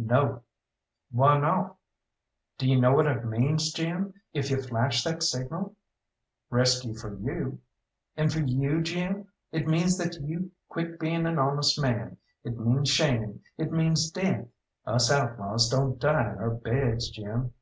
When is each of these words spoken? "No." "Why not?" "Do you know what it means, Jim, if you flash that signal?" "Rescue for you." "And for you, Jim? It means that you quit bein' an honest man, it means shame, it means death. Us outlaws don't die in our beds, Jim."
"No." 0.00 0.42
"Why 1.10 1.40
not?" 1.40 1.76
"Do 2.56 2.68
you 2.68 2.80
know 2.80 2.92
what 2.94 3.08
it 3.08 3.24
means, 3.24 3.72
Jim, 3.72 4.14
if 4.32 4.48
you 4.48 4.62
flash 4.62 5.02
that 5.02 5.24
signal?" 5.24 5.74
"Rescue 6.50 6.94
for 6.94 7.16
you." 7.18 7.58
"And 8.16 8.32
for 8.32 8.38
you, 8.38 8.80
Jim? 8.80 9.26
It 9.50 9.66
means 9.66 9.98
that 9.98 10.20
you 10.22 10.52
quit 10.68 11.00
bein' 11.00 11.26
an 11.26 11.40
honest 11.40 11.80
man, 11.82 12.16
it 12.44 12.56
means 12.56 12.88
shame, 12.90 13.40
it 13.56 13.72
means 13.72 14.08
death. 14.12 14.46
Us 14.86 15.10
outlaws 15.10 15.68
don't 15.68 15.98
die 15.98 16.30
in 16.30 16.38
our 16.38 16.50
beds, 16.50 17.10
Jim." 17.10 17.52